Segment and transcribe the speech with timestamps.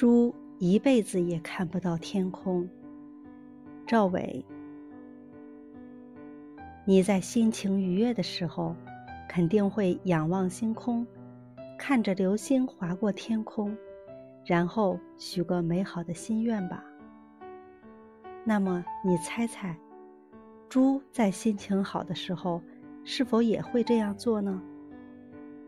[0.00, 2.66] 猪一辈子也看不到天空。
[3.86, 4.42] 赵伟，
[6.86, 8.74] 你在心情愉悦的时候，
[9.28, 11.06] 肯定会仰望星空，
[11.76, 13.76] 看着流星划过天空，
[14.46, 16.82] 然后许个美好的心愿吧。
[18.42, 19.76] 那么你猜猜，
[20.66, 22.62] 猪在心情好的时候，
[23.04, 24.62] 是否也会这样做呢？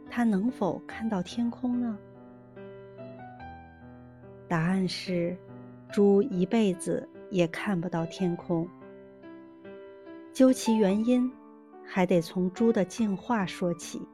[0.08, 1.98] 它能否看到天空呢？
[4.52, 5.34] 答案是，
[5.90, 8.68] 猪一辈子也看不到天空。
[10.30, 11.32] 究其原因，
[11.86, 14.06] 还得从猪的进化说起。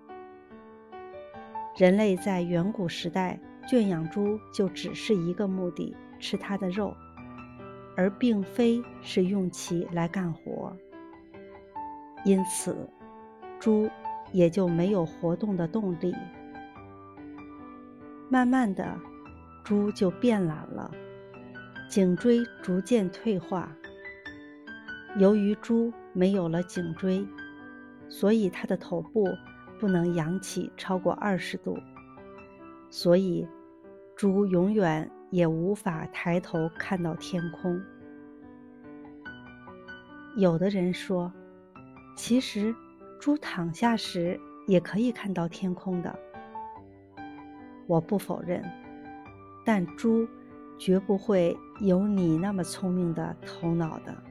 [1.77, 6.95] 人类在远古时代圈养猪，就只是一个目的：吃它的肉。
[7.97, 10.73] 而并非是用其来干活，
[12.25, 12.89] 因此，
[13.59, 13.91] 猪
[14.31, 16.15] 也就没有活动的动力。
[18.29, 18.97] 慢慢的，
[19.69, 20.91] 猪就变懒了，
[21.91, 23.71] 颈椎逐渐退化。
[25.19, 27.23] 由于猪没有了颈椎，
[28.09, 29.29] 所以它的头部
[29.79, 31.77] 不能仰起超过二十度，
[32.89, 33.47] 所以
[34.17, 35.11] 猪永远。
[35.31, 37.79] 也无法抬头看到天空。
[40.39, 41.31] 有的人说，
[42.17, 42.75] 其实
[43.21, 46.19] 猪躺下时也可以看到天空的。
[47.87, 48.65] 我不否认，
[49.69, 50.27] 但猪
[50.79, 54.28] 绝不会有你那么聪明的头脑的。